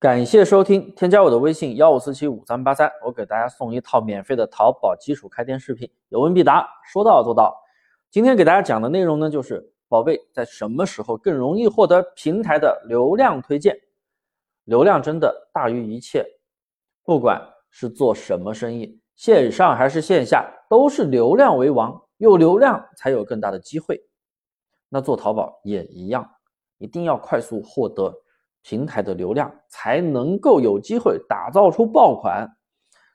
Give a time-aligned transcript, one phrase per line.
[0.00, 7.52] 感谢收听，添加我的微信幺五四七五三八三，我给大家送一套免费的淘宝基础开店视频，有问必答，说到做到。
[8.08, 13.76] 今天给大家讲的内容呢，就是宝贝在什么时候更容易获得平台的流量推荐？
[14.66, 16.24] 流量真的大于一切，
[17.02, 24.00] 不管是做什么生意，线上还是线下，都是流量为王，有流量才有更大的机会。
[24.88, 26.30] 那做淘宝也一样，
[26.78, 28.14] 一定要快速获得。
[28.60, 29.50] 平台的流量
[29.80, 32.50] 才能够有机会打造出爆款。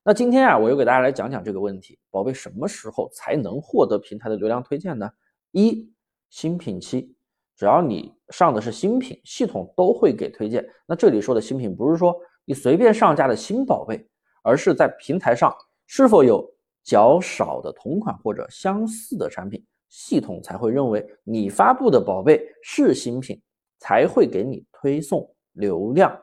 [0.01, 5.09] 那今天啊，我又给大家来讲讲这个问题：宝贝，什么时候才能获得平台的流量推荐呢？
[5.51, 5.91] 一、
[6.29, 7.13] 新品期，
[7.57, 10.65] 只要你上的是新品，系统都会给推荐。
[10.87, 14.07] 那这里说的新品，不是说你随便上架的新宝贝，
[14.41, 15.53] 而是在平台上
[15.85, 16.49] 是否有
[16.81, 23.37] 较少的同款或者相似的产品，系统才会认为你发布的宝贝是新品，
[23.79, 25.29] 才会给你推送。
[25.57, 26.19] 流量，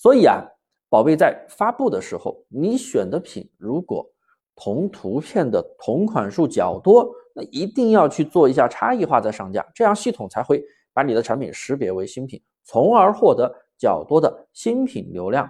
[0.00, 0.42] 所以啊，
[0.88, 4.10] 宝贝在发布的时候，你选的品如果
[4.56, 15.46] 同图片的同款数较多，那一定要去做一下差异化再上架，这样系统才会把你的产品识别为新品，从而获得较多的新品流量。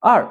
[0.00, 0.26] 二，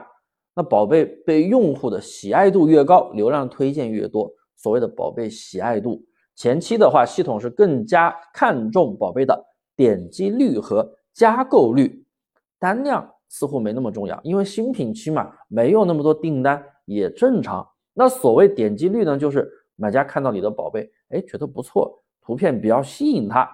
[0.56, 4.28] 那宝贝被用户的喜爱度越高，流量推荐越多。
[4.58, 6.04] 所谓的宝贝喜爱度，
[6.36, 9.40] 前期的话，系统是更加看重宝贝的
[9.76, 12.04] 点击率和加购率。
[12.58, 17.66] 单量似乎没那么重要，因为新品期嘛，没有那么多订单也正常。
[17.94, 23.50] 那所谓点击率呢，就是买家看到你的宝贝，哎，觉得不错，图片比较吸引他，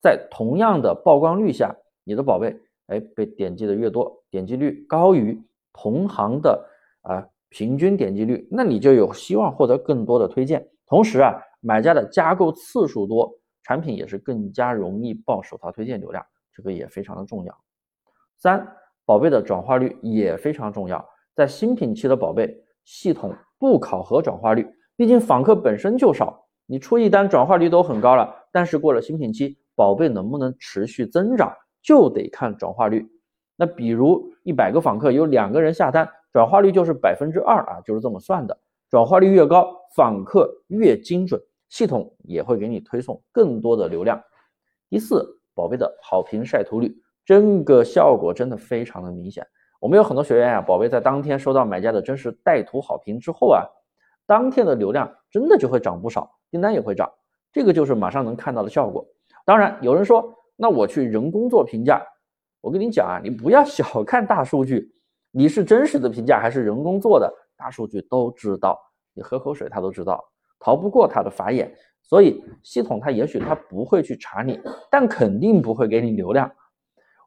[0.00, 5.36] 在同样的曝光率下，你的宝贝，哎，被点击的越多，点击率高于
[5.72, 6.64] 同行的
[7.02, 10.64] 啊平均点击率，那你就有希望获得更多的推荐。
[10.86, 13.32] 同时啊，买家的加购次数多，
[13.64, 17.58] 产品也是更加容易爆首发推荐流量，这个也非常的重要。
[18.38, 18.64] 三
[19.12, 33.06] 宝贝的转化率也非常重要，在新品期的宝贝，系统不考核转化率，毕竟访客本身就少，你出一单转化率都很高了，但是过了新品期，宝贝能不能持续增长，就得看转化率。
[33.54, 38.58] 那比如一百个访客有两个人下单，转化率就是百分之二啊，就是这么算的。
[38.88, 41.38] 转化率越高，访客越精准，
[41.68, 44.18] 系统也会给你推送更多的流量。
[44.88, 46.96] 第四，宝贝的好评晒图率。
[47.24, 49.46] 这个效果真的非常的明显。
[49.80, 53.62] 我们有很多学员啊，宝贝在当天收到买家的真实带图好评之后啊，
[54.26, 57.10] 当天的流量真的就会涨不少，订单也会涨。
[57.52, 59.04] 这个就是马上能看到的效果。
[59.44, 62.00] 当然，有人说，那我去人工做评价，
[62.60, 64.88] 我跟你讲啊，你不要小看大数据，
[65.30, 68.78] 你是真实的评价还是人工做的，大数据都知道。
[69.14, 70.22] 你喝口水，他都知道，
[70.58, 71.72] 逃不过他的法眼。
[72.02, 74.60] 所以系统它也许它不会去查你，
[74.90, 76.50] 但肯定不会给你流量。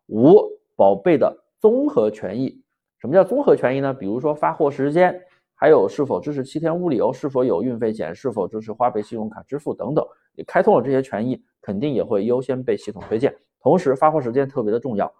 [0.07, 0.39] 五
[0.75, 2.61] 宝贝的综合权益，
[2.99, 3.93] 什么叫综合权益呢？
[3.93, 5.19] 比如说发货时间，
[5.55, 10.05] 还有是否支持七天无理由，是否有运费险，是否支持花呗信用卡支付等等。
[10.35, 13.35] 你开通了这些权益，肯定也会优先被系统推荐。
[13.61, 15.11] 同时，发货时间特别的重要，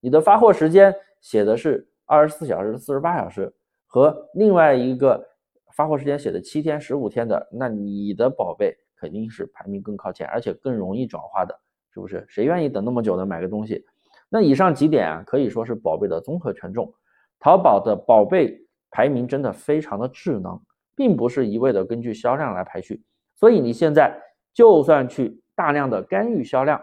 [0.00, 3.52] 你的发货时间写的是二十四小时、四十八小时，
[3.86, 5.26] 和另外一个
[5.74, 11.58] 发货时间写的七天、十五天的，那你的宝贝肯定是排名更靠前，而且更容易转化的，
[11.92, 12.24] 是不是？
[12.28, 13.84] 谁愿意等那么久的买个东西？
[14.28, 16.92] 那以上几点啊，可以说是宝贝的综合权重。
[17.40, 20.60] 淘宝的宝贝排名真的非常的智能，
[20.94, 23.02] 并不是一味的根据销量来排序。
[23.34, 24.20] 所以你现在
[24.52, 26.80] 就算去大量的干预销量，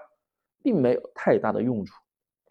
[0.63, 1.93] 并没有太大的用处，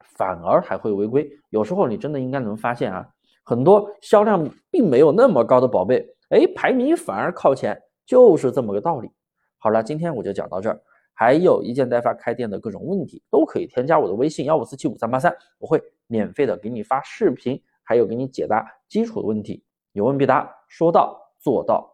[0.00, 1.28] 反而还会违规。
[1.50, 3.08] 有时候你真的应该能发现啊，
[3.42, 9.10] 很多销量并没有那么高的宝贝，哎，排名反而靠前，就是这么个道理。
[9.58, 10.80] 好了，今天我就讲到这儿。
[11.14, 21.93] 还有一件代发开店的各种问题，都可以添加我的微信幺五四七五三八三，我会免费的给你发视频，还有给你解答基础的问题，有问必答，说到做到。